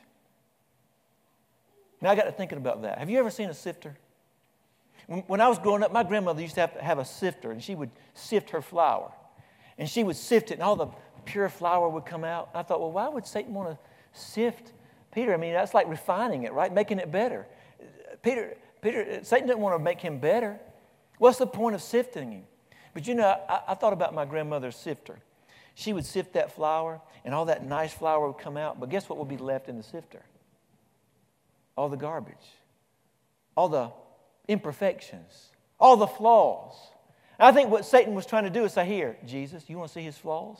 [2.00, 2.98] Now I got to thinking about that.
[2.98, 3.96] Have you ever seen a sifter?
[5.06, 7.62] When I was growing up, my grandmother used to have, to have a sifter, and
[7.62, 9.12] she would sift her flour.
[9.78, 10.88] And she would sift it, and all the
[11.24, 12.50] pure flour would come out.
[12.54, 13.78] I thought, well, why would Satan want to
[14.18, 14.72] sift
[15.12, 15.32] Peter?
[15.32, 16.72] I mean, that's like refining it, right?
[16.72, 17.46] Making it better.
[18.22, 20.58] Peter, Peter, Satan didn't want to make him better.
[21.18, 22.44] What's the point of sifting him?
[22.92, 25.18] But you know, I, I thought about my grandmother's sifter.
[25.78, 28.80] She would sift that flour, and all that nice flour would come out.
[28.80, 30.22] But guess what would be left in the sifter?
[31.76, 32.34] All the garbage,
[33.54, 33.90] all the
[34.48, 36.72] imperfections, all the flaws.
[37.38, 39.94] I think what Satan was trying to do is say, Here, Jesus, you want to
[39.94, 40.58] see his flaws?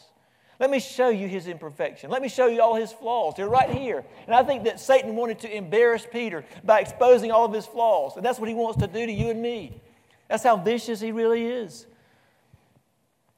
[0.60, 2.10] Let me show you his imperfection.
[2.10, 3.34] Let me show you all his flaws.
[3.38, 4.04] They're right here.
[4.26, 8.16] And I think that Satan wanted to embarrass Peter by exposing all of his flaws.
[8.16, 9.80] And that's what he wants to do to you and me.
[10.28, 11.86] That's how vicious he really is.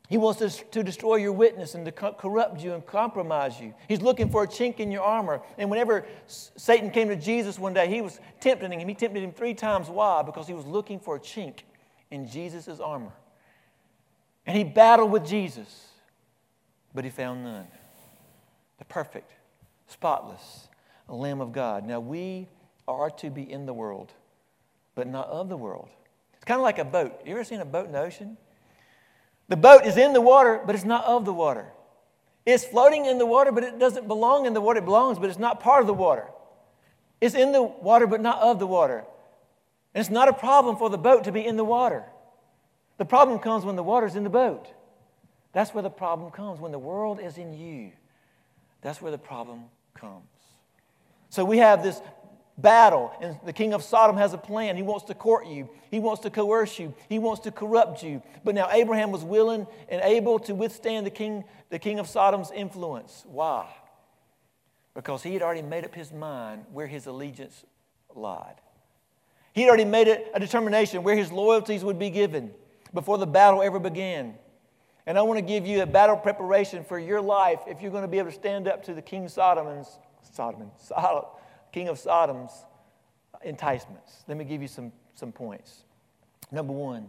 [0.08, 3.74] He wants to, to destroy your witness and to corrupt you and compromise you.
[3.88, 5.42] He's looking for a chink in your armor.
[5.58, 8.88] And whenever Satan came to Jesus one day, he was tempting him.
[8.88, 9.88] He tempted him three times.
[9.88, 10.22] Why?
[10.22, 11.58] Because he was looking for a chink
[12.10, 13.12] in Jesus' armor.
[14.46, 15.88] And he battled with Jesus,
[16.94, 17.66] but he found none.
[18.78, 19.30] The perfect,
[19.88, 20.68] spotless
[21.06, 21.86] Lamb of God.
[21.86, 22.48] Now, we
[22.86, 24.12] are to be in the world,
[24.94, 25.88] but not of the world.
[26.34, 27.20] It's kind of like a boat.
[27.26, 28.36] You ever seen a boat in the ocean?
[29.48, 31.66] The boat is in the water, but it's not of the water.
[32.44, 34.78] It's floating in the water, but it doesn't belong in the water.
[34.78, 36.26] It belongs, but it's not part of the water.
[37.20, 39.04] It's in the water, but not of the water.
[39.94, 42.04] And it's not a problem for the boat to be in the water.
[42.98, 44.68] The problem comes when the water's in the boat.
[45.52, 46.60] That's where the problem comes.
[46.60, 47.92] When the world is in you,
[48.82, 50.24] that's where the problem comes.
[51.30, 52.00] So we have this
[52.58, 53.12] battle.
[53.20, 54.76] And the king of Sodom has a plan.
[54.76, 58.22] He wants to court you, he wants to coerce you, he wants to corrupt you.
[58.44, 62.50] But now Abraham was willing and able to withstand the king, the king of Sodom's
[62.50, 63.24] influence.
[63.26, 63.66] Why?
[64.94, 67.64] Because he had already made up his mind where his allegiance
[68.14, 68.56] lied.
[69.52, 72.52] He had already made it a determination where his loyalties would be given
[72.92, 74.34] before the battle ever began.
[75.06, 78.02] And I want to give you a battle preparation for your life if you're going
[78.02, 79.98] to be able to stand up to the King Sodom's,
[80.32, 81.24] Sodom, Sodom,
[81.72, 82.52] king of Sodom's
[83.44, 84.24] enticements.
[84.26, 85.84] Let me give you some, some points.
[86.50, 87.08] Number one,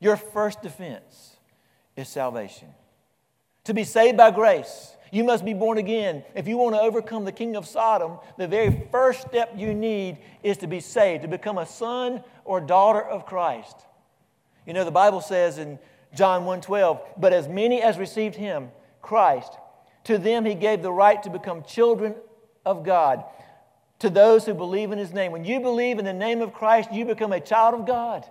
[0.00, 1.36] your first defense
[1.96, 2.68] is salvation.
[3.64, 6.22] To be saved by grace, you must be born again.
[6.34, 10.18] If you want to overcome the king of Sodom, the very first step you need
[10.42, 13.76] is to be saved, to become a son or daughter of Christ.
[14.66, 15.78] You know, the Bible says in
[16.14, 18.70] John 1:12, but as many as received him,
[19.02, 19.56] Christ,
[20.04, 22.14] to them he gave the right to become children
[22.64, 23.24] of God
[24.00, 25.32] to those who believe in his name.
[25.32, 28.24] When you believe in the name of Christ, you become a child of God.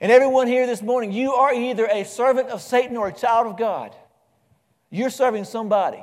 [0.00, 3.46] And everyone here this morning, you are either a servant of Satan or a child
[3.46, 3.94] of God.
[4.90, 6.02] You're serving somebody.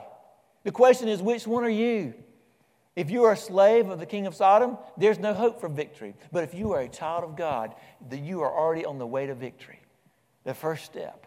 [0.63, 2.13] The question is, which one are you?
[2.95, 6.13] If you are a slave of the king of Sodom, there's no hope for victory.
[6.31, 7.75] But if you are a child of God,
[8.09, 9.79] then you are already on the way to victory.
[10.43, 11.25] The first step.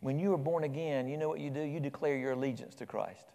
[0.00, 1.60] When you are born again, you know what you do?
[1.60, 3.31] You declare your allegiance to Christ.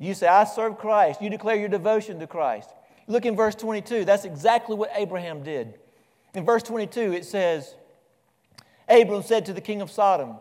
[0.00, 1.20] You say, I serve Christ.
[1.20, 2.70] You declare your devotion to Christ.
[3.06, 4.06] Look in verse 22.
[4.06, 5.74] That's exactly what Abraham did.
[6.34, 7.74] In verse 22, it says,
[8.88, 10.36] Abram said to the king of Sodom,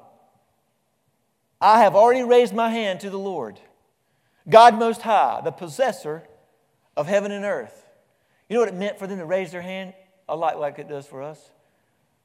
[1.60, 3.60] I have already raised my hand to the Lord,
[4.48, 6.24] God Most High, the possessor
[6.96, 7.86] of heaven and earth.
[8.48, 9.94] You know what it meant for them to raise their hand
[10.30, 11.52] a lot like it does for us?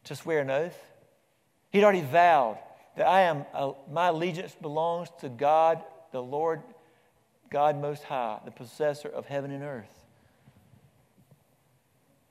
[0.04, 0.78] To swear an oath.
[1.70, 2.58] He'd already vowed
[2.96, 6.62] that I am, uh, my allegiance belongs to God, the Lord
[7.54, 10.04] God Most High, the possessor of heaven and earth.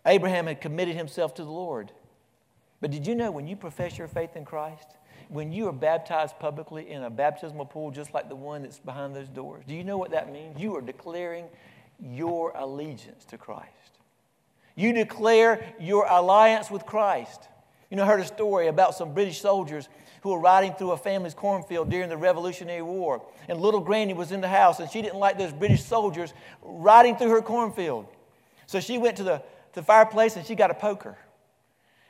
[0.05, 1.93] Abraham had committed himself to the Lord.
[2.81, 4.97] But did you know when you profess your faith in Christ,
[5.29, 9.15] when you are baptized publicly in a baptismal pool just like the one that's behind
[9.15, 10.59] those doors, do you know what that means?
[10.59, 11.45] You are declaring
[12.01, 13.69] your allegiance to Christ.
[14.75, 17.47] You declare your alliance with Christ.
[17.93, 19.87] You know, I heard a story about some British soldiers
[20.21, 23.21] who were riding through a family's cornfield during the Revolutionary War.
[23.47, 27.15] And little Granny was in the house, and she didn't like those British soldiers riding
[27.15, 28.07] through her cornfield.
[28.65, 31.15] So she went to the, the fireplace and she got a poker.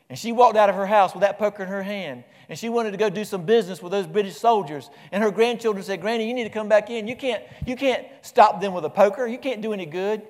[0.09, 2.23] And she walked out of her house with that poker in her hand.
[2.47, 4.89] And she wanted to go do some business with those British soldiers.
[5.11, 7.09] And her grandchildren said, Granny, you need to come back in.
[7.09, 9.27] You can't, you can't stop them with a poker.
[9.27, 10.21] You can't do any good.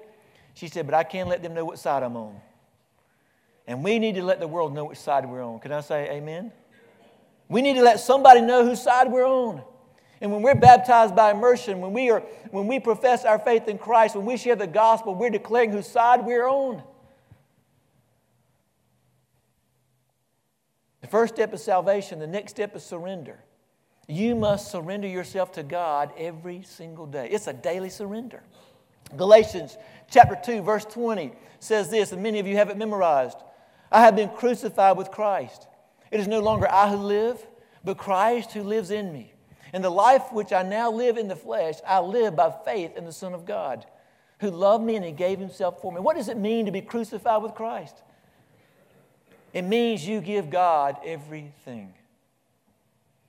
[0.55, 2.41] She said, But I can't let them know what side I'm on.
[3.65, 5.59] And we need to let the world know which side we're on.
[5.59, 6.51] Can I say amen?
[7.47, 9.61] We need to let somebody know whose side we're on.
[10.21, 12.21] And when we're baptized by immersion, when we, are,
[12.51, 15.87] when we profess our faith in Christ, when we share the gospel, we're declaring whose
[15.87, 16.81] side we're on.
[21.01, 23.39] The first step is salvation, the next step is surrender.
[24.07, 27.27] You must surrender yourself to God every single day.
[27.29, 28.43] It's a daily surrender.
[29.17, 29.77] Galatians
[30.09, 33.37] chapter 2, verse 20 says this, and many of you have it memorized
[33.93, 35.67] I have been crucified with Christ.
[36.09, 37.45] It is no longer I who live,
[37.83, 39.31] but Christ who lives in me.
[39.71, 43.05] And the life which I now live in the flesh, I live by faith in
[43.05, 43.85] the Son of God,
[44.39, 45.99] who loved me and he gave himself for me.
[45.99, 47.95] What does it mean to be crucified with Christ?
[49.53, 51.93] It means you give God everything.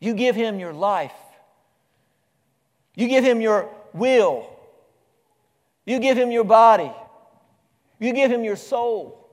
[0.01, 1.13] You give him your life.
[2.95, 4.47] You give him your will.
[5.85, 6.91] You give him your body.
[7.99, 9.24] You give him your soul.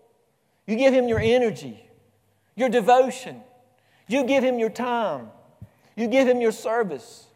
[0.71, 1.86] You give him your energy.
[2.55, 3.41] your devotion.
[4.12, 5.29] You give Him your time.
[5.95, 7.27] You give Him your service.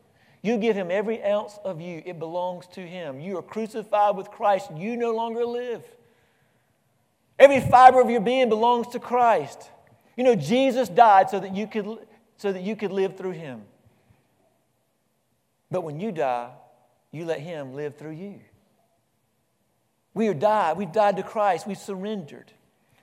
[0.42, 2.04] You give Him every ounce of you.
[2.06, 3.20] It belongs to Him.
[3.22, 4.70] You are crucified with Christ.
[4.76, 5.84] You no longer live.
[7.40, 9.70] Every fiber of your being belongs to Christ.
[10.18, 12.00] You know, Jesus died so that you could,
[12.36, 13.62] so that you could live through Him.
[15.72, 16.52] But when you die,
[17.12, 18.42] you let Him live through you.
[20.14, 20.78] We are died.
[20.78, 21.68] We've died to Christ.
[21.68, 22.52] We've surrendered.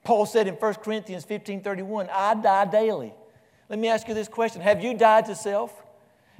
[0.05, 3.15] Paul said in 1 Corinthians 15 31, I die daily.
[3.69, 5.83] Let me ask you this question Have you died to self?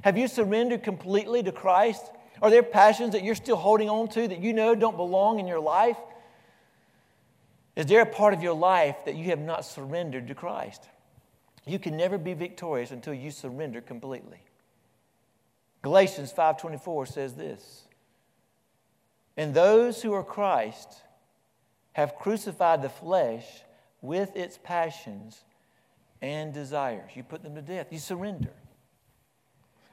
[0.03, 2.11] Have you surrendered completely to Christ?
[2.41, 5.47] Are there passions that you're still holding on to that you know don't belong in
[5.47, 5.97] your life?
[7.75, 10.89] Is there a part of your life that you have not surrendered to Christ?
[11.65, 14.43] You can never be victorious until you surrender completely.
[15.81, 17.83] Galatians 5:24 says this.
[19.37, 21.02] And those who are Christ
[21.93, 23.45] have crucified the flesh
[24.01, 25.43] with its passions
[26.21, 27.11] and desires.
[27.15, 28.51] You put them to death, you surrender.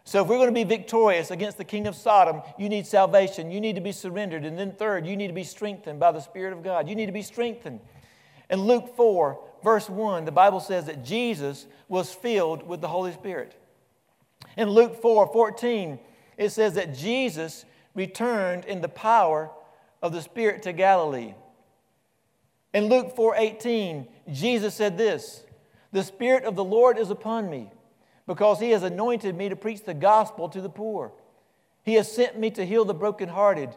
[0.04, 3.50] So, if we're going to be victorious against the king of Sodom, you need salvation.
[3.50, 4.44] You need to be surrendered.
[4.44, 6.88] And then, third, you need to be strengthened by the Spirit of God.
[6.88, 7.80] You need to be strengthened.
[8.48, 13.12] In Luke 4, verse 1, the Bible says that Jesus was filled with the Holy
[13.12, 13.54] Spirit.
[14.56, 15.98] In Luke 4, 14,
[16.36, 19.50] it says that Jesus returned in the power
[20.02, 21.34] of the Spirit to Galilee.
[22.72, 25.44] In Luke 4:18, Jesus said this,
[25.92, 27.70] "The Spirit of the Lord is upon me,
[28.26, 31.12] because he has anointed me to preach the gospel to the poor.
[31.82, 33.74] He has sent me to heal the brokenhearted,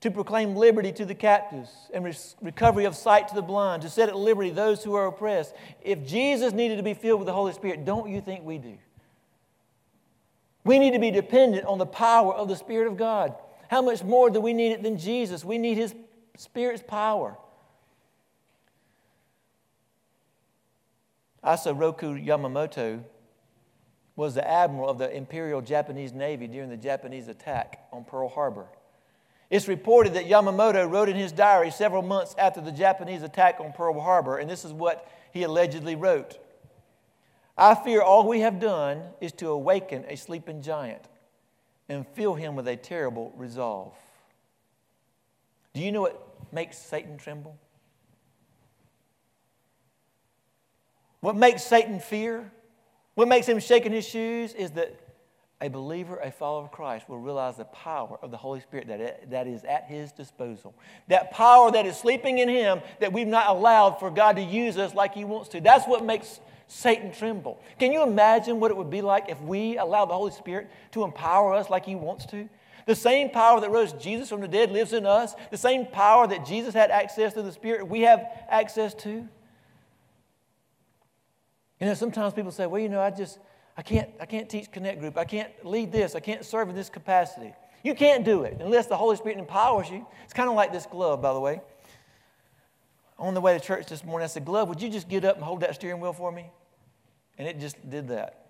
[0.00, 2.04] to proclaim liberty to the captives and
[2.40, 6.04] recovery of sight to the blind, to set at liberty those who are oppressed." If
[6.04, 8.78] Jesus needed to be filled with the Holy Spirit, don't you think we do?
[10.64, 13.36] We need to be dependent on the power of the Spirit of God.
[13.68, 15.44] How much more do we need it than Jesus?
[15.44, 15.94] We need His
[16.36, 17.38] Spirit's power.
[21.44, 23.02] Isoroku Yamamoto
[24.16, 28.66] was the admiral of the Imperial Japanese Navy during the Japanese attack on Pearl Harbor.
[29.48, 33.72] It's reported that Yamamoto wrote in his diary several months after the Japanese attack on
[33.72, 36.38] Pearl Harbor, and this is what he allegedly wrote
[37.56, 41.02] I fear all we have done is to awaken a sleeping giant
[41.88, 43.94] and fill him with a terrible resolve.
[45.74, 47.58] Do you know what makes Satan tremble?
[51.20, 52.50] What makes Satan fear?
[53.14, 54.98] What makes him shake in his shoes is that
[55.60, 59.30] a believer, a follower of Christ, will realize the power of the Holy Spirit that,
[59.30, 60.72] that is at his disposal.
[61.08, 64.78] That power that is sleeping in him that we've not allowed for God to use
[64.78, 65.60] us like he wants to.
[65.60, 67.60] That's what makes Satan tremble.
[67.78, 71.02] Can you imagine what it would be like if we allowed the Holy Spirit to
[71.02, 72.48] empower us like He wants to?
[72.86, 75.34] The same power that rose Jesus from the dead lives in us.
[75.50, 79.26] The same power that Jesus had access to the Spirit, we have access to.
[81.80, 83.38] You know, sometimes people say, well, you know, I just,
[83.76, 85.16] I can't, I can't teach Connect Group.
[85.16, 86.14] I can't lead this.
[86.14, 87.54] I can't serve in this capacity.
[87.84, 90.06] You can't do it unless the Holy Spirit empowers you.
[90.24, 91.60] It's kind of like this glove, by the way.
[93.18, 95.36] On the way to church this morning, I said, Glove, would you just get up
[95.36, 96.50] and hold that steering wheel for me?
[97.36, 98.46] And it just did that.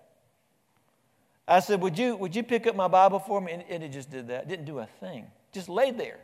[1.47, 3.63] I said, Would you, would you pick up my Bible for me?
[3.67, 4.47] And it just did that.
[4.47, 5.25] Didn't do a thing.
[5.51, 6.19] Just laid there.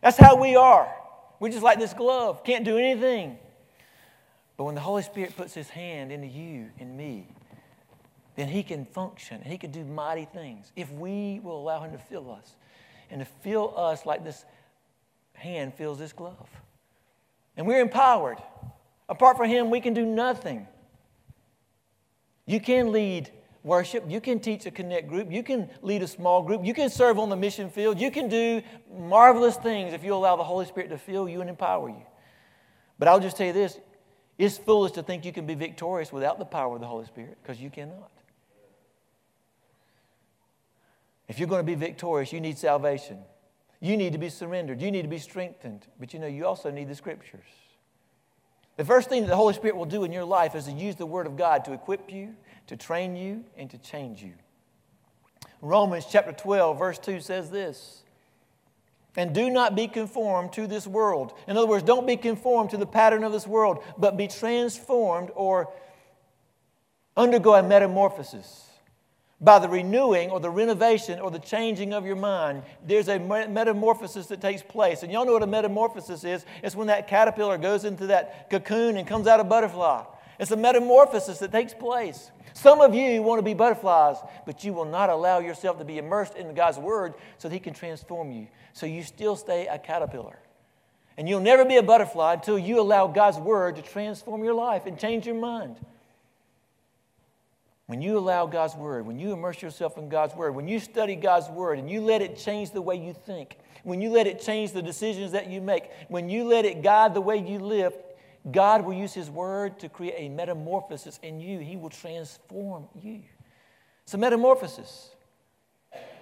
[0.00, 0.92] That's how we are.
[1.40, 3.38] We're just like this glove, can't do anything.
[4.56, 7.28] But when the Holy Spirit puts His hand into you and me,
[8.36, 11.98] then He can function He can do mighty things if we will allow Him to
[11.98, 12.56] fill us
[13.10, 14.44] and to fill us like this
[15.34, 16.48] hand fills this glove.
[17.56, 18.38] And we're empowered.
[19.08, 20.66] Apart from Him, we can do nothing.
[22.46, 23.30] You can lead
[23.62, 24.04] worship.
[24.08, 25.32] You can teach a connect group.
[25.32, 26.64] You can lead a small group.
[26.64, 28.00] You can serve on the mission field.
[28.00, 28.62] You can do
[28.92, 32.02] marvelous things if you allow the Holy Spirit to fill you and empower you.
[32.98, 33.78] But I'll just tell you this
[34.38, 37.38] it's foolish to think you can be victorious without the power of the Holy Spirit
[37.42, 38.10] because you cannot.
[41.28, 43.18] If you're going to be victorious, you need salvation.
[43.80, 44.80] You need to be surrendered.
[44.80, 45.86] You need to be strengthened.
[45.98, 47.44] But you know, you also need the scriptures.
[48.76, 50.96] The first thing that the Holy Spirit will do in your life is to use
[50.96, 52.34] the Word of God to equip you,
[52.66, 54.32] to train you, and to change you.
[55.60, 58.03] Romans chapter 12, verse 2 says this
[59.16, 61.34] And do not be conformed to this world.
[61.46, 65.30] In other words, don't be conformed to the pattern of this world, but be transformed
[65.34, 65.72] or
[67.16, 68.64] undergo a metamorphosis
[69.44, 74.26] by the renewing or the renovation or the changing of your mind, there's a metamorphosis
[74.28, 75.02] that takes place.
[75.02, 76.46] And y'all know what a metamorphosis is?
[76.62, 80.04] It's when that caterpillar goes into that cocoon and comes out a butterfly.
[80.38, 82.30] It's a metamorphosis that takes place.
[82.54, 85.98] Some of you want to be butterflies, but you will not allow yourself to be
[85.98, 88.46] immersed in God's Word so that He can transform you.
[88.74, 90.38] So you still stay a caterpillar.
[91.16, 94.84] And you'll never be a butterfly until you allow God's word to transform your life
[94.84, 95.76] and change your mind.
[97.86, 101.14] When you allow God's word, when you immerse yourself in God's word, when you study
[101.14, 104.40] God's word and you let it change the way you think, when you let it
[104.40, 107.94] change the decisions that you make, when you let it guide the way you live,
[108.50, 111.60] God will use His word to create a metamorphosis in you.
[111.60, 113.20] He will transform you.
[114.02, 115.10] It's a metamorphosis.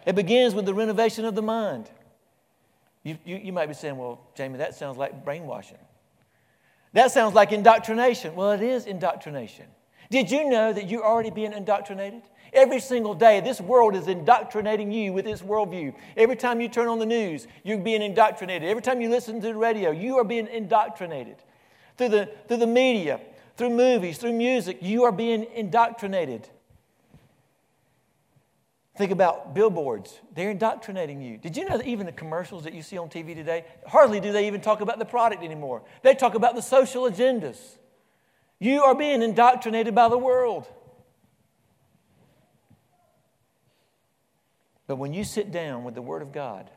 [0.04, 1.88] It begins with the renovation of the mind.
[3.04, 5.78] You, you, you might be saying, well, Jamie, that sounds like brainwashing.
[6.92, 8.34] That sounds like indoctrination.
[8.34, 9.66] Well, it is indoctrination.
[10.10, 12.22] Did you know that you're already being indoctrinated?
[12.52, 15.94] Every single day, this world is indoctrinating you with its worldview.
[16.18, 18.68] Every time you turn on the news, you're being indoctrinated.
[18.68, 21.36] Every time you listen to the radio, you are being indoctrinated.
[21.96, 23.20] Through the, through the media,
[23.56, 26.46] through movies, through music, you are being indoctrinated.
[28.94, 30.20] Think about billboards.
[30.34, 31.38] They're indoctrinating you.
[31.38, 34.32] Did you know that even the commercials that you see on TV today, hardly do
[34.32, 35.82] they even talk about the product anymore?
[36.02, 37.78] They talk about the social agendas.
[38.58, 40.68] You are being indoctrinated by the world.
[44.86, 46.70] But when you sit down with the Word of God,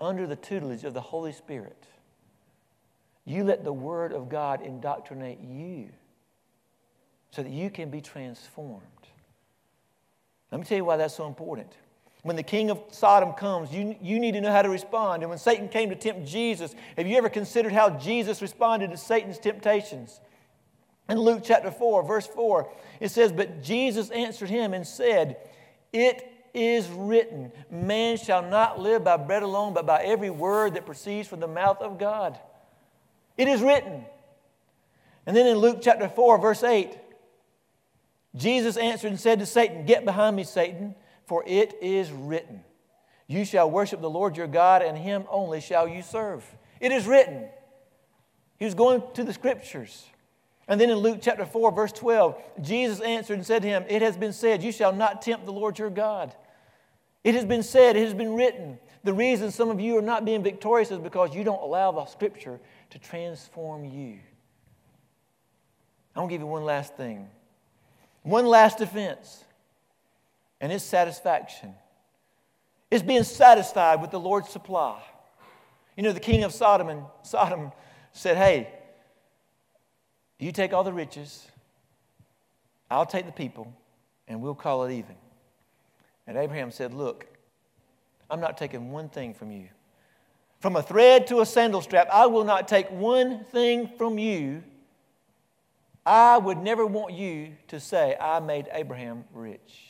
[0.00, 1.86] under the tutelage of the Holy Spirit,
[3.26, 5.90] you let the Word of God indoctrinate you
[7.32, 8.82] so that you can be transformed.
[10.50, 11.72] Let me tell you why that's so important.
[12.22, 15.22] When the king of Sodom comes, you, you need to know how to respond.
[15.22, 18.96] And when Satan came to tempt Jesus, have you ever considered how Jesus responded to
[18.96, 20.20] Satan's temptations?
[21.08, 22.70] In Luke chapter 4, verse 4,
[23.00, 25.38] it says, But Jesus answered him and said,
[25.92, 30.86] It is written, Man shall not live by bread alone, but by every word that
[30.86, 32.38] proceeds from the mouth of God.
[33.36, 34.04] It is written.
[35.24, 36.98] And then in Luke chapter 4, verse 8,
[38.36, 40.94] Jesus answered and said to Satan, Get behind me, Satan
[41.28, 42.64] for it is written,
[43.26, 46.42] You shall worship the Lord your God, and him only shall you serve.
[46.80, 47.50] It is written.
[48.58, 50.06] He was going to the scriptures.
[50.66, 54.00] And then in Luke chapter 4, verse 12, Jesus answered and said to him, It
[54.00, 56.34] has been said, You shall not tempt the Lord your God.
[57.24, 58.78] It has been said, it has been written.
[59.04, 62.06] The reason some of you are not being victorious is because you don't allow the
[62.06, 62.58] scripture
[62.90, 64.20] to transform you.
[66.14, 67.28] I'm going to give you one last thing.
[68.28, 69.42] One last defense
[70.60, 71.74] and its satisfaction
[72.90, 75.00] is being satisfied with the Lord's supply.
[75.96, 77.72] You know, the king of Sodom and Sodom
[78.12, 78.68] said, Hey,
[80.38, 81.46] you take all the riches,
[82.90, 83.72] I'll take the people,
[84.28, 85.16] and we'll call it even.
[86.26, 87.26] And Abraham said, Look,
[88.30, 89.68] I'm not taking one thing from you.
[90.60, 94.62] From a thread to a sandal strap, I will not take one thing from you.
[96.08, 99.84] I would never want you to say, I made Abraham rich.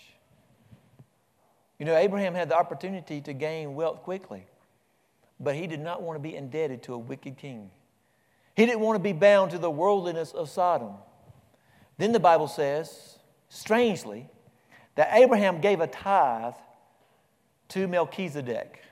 [1.79, 4.45] You know, Abraham had the opportunity to gain wealth quickly,
[5.39, 7.71] but he did not want to be indebted to a wicked king.
[8.57, 10.95] He didn't want to be bound to the worldliness of Sodom.
[11.99, 14.29] Then the Bible says, strangely,
[14.97, 16.55] that Abraham gave a tithe
[17.69, 18.83] to Melchizedek.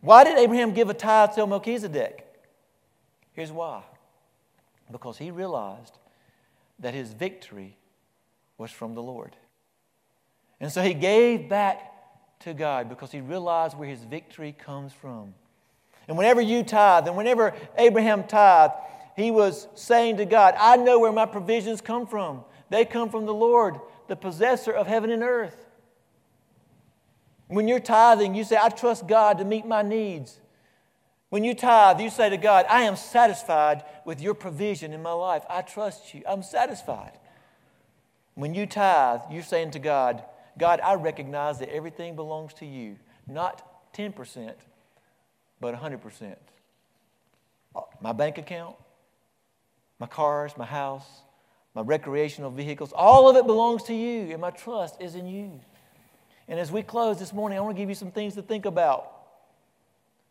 [0.00, 2.26] Why did Abraham give a tithe to Melchizedek?
[3.34, 3.82] Here's why
[4.90, 5.98] because he realized
[6.78, 7.76] that his victory
[8.58, 9.36] was from the Lord.
[10.60, 11.92] And so he gave back
[12.40, 15.34] to God because he realized where his victory comes from.
[16.08, 18.74] And whenever you tithe, and whenever Abraham tithed,
[19.16, 22.44] he was saying to God, I know where my provisions come from.
[22.70, 25.66] They come from the Lord, the possessor of heaven and earth.
[27.48, 30.38] When you're tithing, you say, I trust God to meet my needs.
[31.28, 35.12] When you tithe, you say to God, I am satisfied with your provision in my
[35.12, 35.42] life.
[35.50, 36.22] I trust you.
[36.26, 37.18] I'm satisfied.
[38.34, 40.22] When you tithe, you're saying to God,
[40.58, 42.96] God, I recognize that everything belongs to you,
[43.26, 44.52] not 10%,
[45.60, 46.36] but 100%.
[48.00, 48.76] My bank account,
[49.98, 51.06] my cars, my house,
[51.74, 55.60] my recreational vehicles, all of it belongs to you, and my trust is in you.
[56.48, 58.64] And as we close this morning, I want to give you some things to think
[58.64, 59.12] about.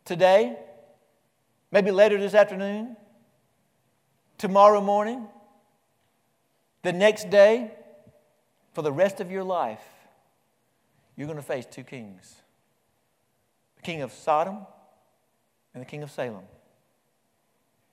[0.06, 0.58] Today,
[1.76, 2.96] maybe later this afternoon,
[4.38, 5.28] tomorrow morning,
[6.84, 7.70] the next day,
[8.72, 9.84] for the rest of your life,
[11.18, 12.36] you're going to face two kings
[13.76, 14.60] the king of Sodom
[15.74, 16.46] and the king of Salem.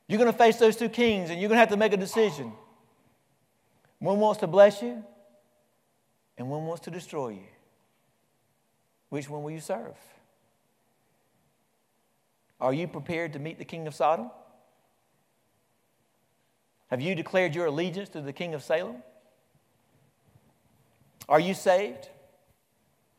[0.07, 1.97] You're going to face those two kings and you're going to have to make a
[1.97, 2.53] decision.
[3.99, 5.03] One wants to bless you,
[6.39, 7.51] and one wants to destroy you.
[9.09, 9.97] Which one will you serve?
[12.63, 14.31] Are you prepared to meet the king of Sodom?
[16.91, 19.03] Have you declared your allegiance to the king of Salem?
[21.29, 22.09] Are you saved?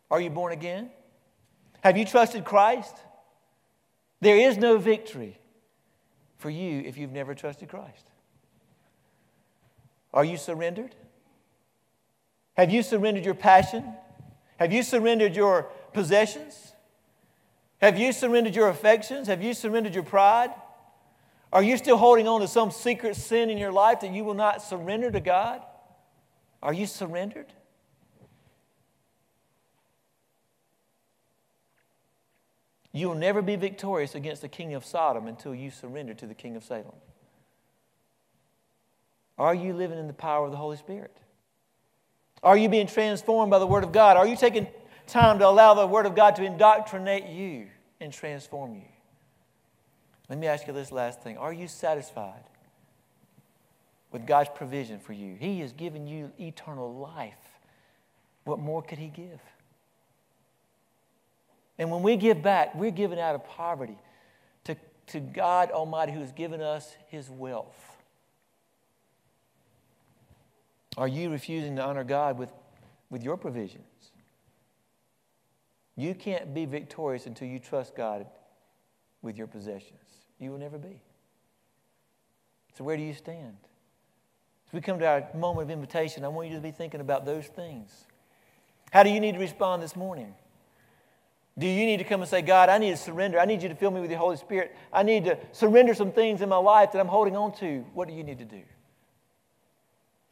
[0.09, 0.91] Are you born again?
[1.81, 2.95] Have you trusted Christ?
[4.21, 5.37] There is no victory
[6.37, 8.05] for you if you've never trusted Christ.
[10.13, 10.95] Are you surrendered?
[12.53, 13.93] Have you surrendered your passion?
[14.55, 16.72] Have you surrendered your possessions?
[17.83, 19.27] Have you surrendered your affections?
[19.27, 20.51] Have you surrendered your pride?
[21.51, 24.35] Are you still holding on to some secret sin in your life that you will
[24.35, 25.61] not surrender to God?
[26.61, 27.47] Are you surrendered?
[32.93, 36.33] You will never be victorious against the king of Sodom until you surrender to the
[36.33, 36.95] king of Salem.
[39.37, 41.17] Are you living in the power of the Holy Spirit?
[42.43, 44.15] Are you being transformed by the Word of God?
[44.15, 44.67] Are you taking
[45.05, 47.67] time to allow the Word of God to indoctrinate you
[48.03, 48.83] and transform you?
[50.29, 52.43] Let me ask you this last thing Are you satisfied
[54.11, 55.35] with God's provision for you?
[55.39, 57.33] He has given you eternal life.
[58.43, 59.39] What more could He give?
[61.79, 63.97] And when we give back, we're giving out of poverty
[64.65, 64.75] to,
[65.07, 67.97] to God Almighty who has given us His wealth.
[70.97, 72.51] Are you refusing to honor God with,
[73.09, 73.85] with your provisions?
[75.95, 78.25] You can't be victorious until you trust God
[79.21, 79.99] with your possessions.
[80.39, 81.01] You will never be.
[82.77, 83.57] So, where do you stand?
[84.67, 87.25] As we come to our moment of invitation, I want you to be thinking about
[87.25, 88.05] those things.
[88.91, 90.33] How do you need to respond this morning?
[91.57, 93.39] Do you need to come and say, God, I need to surrender.
[93.39, 94.75] I need you to fill me with your Holy Spirit.
[94.91, 97.85] I need to surrender some things in my life that I'm holding on to.
[97.93, 98.61] What do you need to do?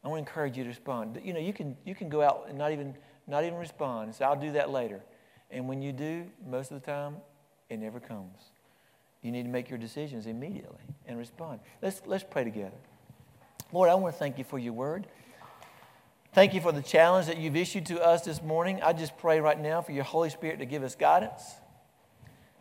[0.04, 1.22] I want to encourage you to respond.
[1.24, 2.96] You know, you can, you can go out and not even,
[3.28, 5.02] not even respond and say, I'll do that later.
[5.52, 7.18] And when you do, most of the time,
[7.70, 8.38] it never comes.
[9.22, 11.60] You need to make your decisions immediately and respond.
[11.82, 12.78] Let's, let's pray together.
[13.72, 15.08] Lord, I want to thank you for your word.
[16.34, 18.82] Thank you for the challenge that you've issued to us this morning.
[18.82, 21.44] I just pray right now for your Holy Spirit to give us guidance,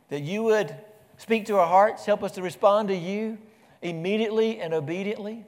[0.09, 0.75] that you would
[1.19, 3.39] speak to our hearts, help us to respond to you
[3.81, 5.45] immediately and obediently.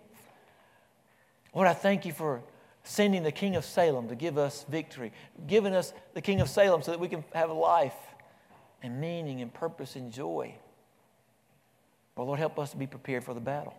[1.55, 2.43] Lord, I thank you for
[2.84, 5.12] sending the King of Salem to give us victory,
[5.46, 7.94] giving us the King of Salem so that we can have life
[8.82, 10.54] and meaning and purpose and joy.
[12.14, 13.74] But Lord, help us to be prepared for the battle.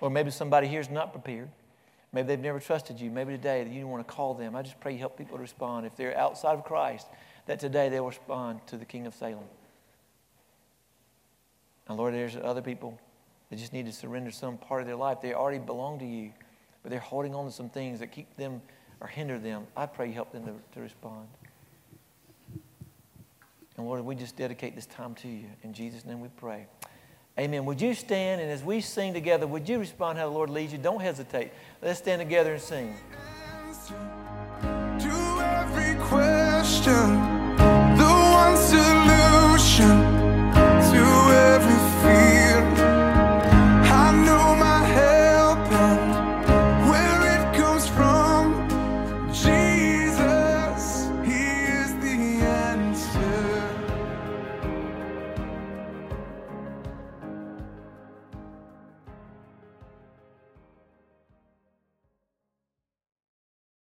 [0.00, 1.48] Or maybe somebody here is not prepared.
[2.12, 3.10] Maybe they've never trusted you.
[3.10, 4.56] Maybe today you want to call them.
[4.56, 5.86] I just pray you help people to respond.
[5.86, 7.06] If they're outside of Christ,
[7.46, 9.44] that today they'll respond to the King of Salem.
[11.88, 12.98] And Lord, there's other people
[13.50, 15.20] that just need to surrender some part of their life.
[15.20, 16.32] They already belong to you
[16.86, 18.62] but they're holding on to some things that keep them
[19.00, 19.66] or hinder them.
[19.76, 21.26] I pray you help them to, to respond.
[23.76, 25.46] And Lord, we just dedicate this time to you.
[25.64, 26.68] In Jesus' name we pray.
[27.40, 27.64] Amen.
[27.64, 30.72] Would you stand and as we sing together, would you respond how the Lord leads
[30.72, 30.78] you?
[30.78, 31.50] Don't hesitate.
[31.82, 32.94] Let's stand together and sing.
[33.88, 37.18] To every question,
[37.96, 40.05] the one solution.